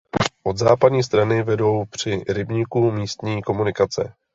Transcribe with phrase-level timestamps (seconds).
[0.43, 4.13] Od západní strany vedou při rybníku místní komunikace.